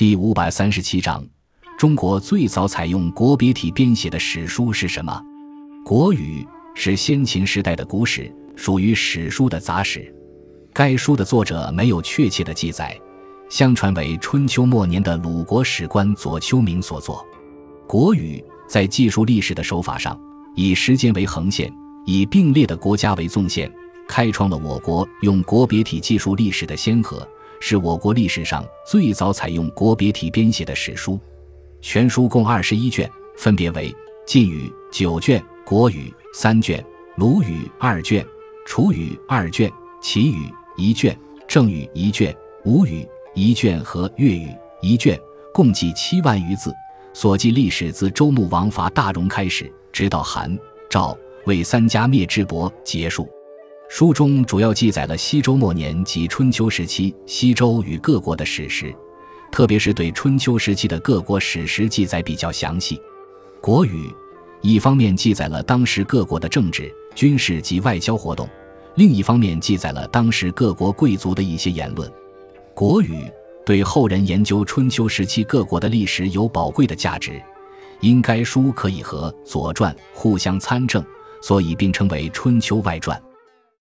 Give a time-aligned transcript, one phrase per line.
[0.00, 1.22] 第五百三十七章：
[1.78, 5.12] 中国最早采用国别体编写的史书是什么？
[5.84, 6.42] 《国语》
[6.74, 10.10] 是先秦时代的古史，属于史书的杂史。
[10.72, 12.98] 该书的作者没有确切的记载，
[13.50, 17.22] 相传为春秋末年的鲁国史官左丘明所作。
[17.86, 18.42] 《国语》
[18.72, 20.18] 在记述历史的手法上，
[20.56, 21.70] 以时间为横线，
[22.06, 23.70] 以并列的国家为纵线，
[24.08, 27.28] 开创了我国用国别体记述历史的先河，
[27.60, 31.20] 是我国历史上最早采用国别体编写的史书。
[31.80, 33.90] 全书共二十一卷，分别为
[34.26, 35.42] 《晋语》九卷。
[35.62, 36.84] 国语三卷，
[37.16, 38.26] 鲁语二卷，
[38.66, 39.70] 楚语二卷，
[40.02, 43.06] 齐语一卷，郑语一卷，吴语
[43.36, 44.48] 一卷和粤语
[44.82, 45.16] 一卷，
[45.54, 46.74] 共计七万余字。
[47.12, 53.28] 所记历史自周穆王伐大戎开始，直到韩、赵、魏三家灭智伯结束。
[53.92, 58.94] 书中主要记载了西周末年及春秋时期西周与各国的史实，
[59.50, 62.98] 特别是对春秋时期的各国史实记载比较详细。
[63.60, 64.08] 国语。
[64.62, 68.48] 一方面记载了当时各国的政治、军事及外交活动，
[68.94, 72.08] 另一方面记载了当时各国贵族的一些言论。
[72.74, 73.14] 《国语》
[73.66, 77.42] 对后人研究春秋时期各国的历史有宝贵的价值，
[78.00, 81.04] 因该书可以和《左传》互相参证，
[81.42, 83.18] 所以并称为《春秋外传》。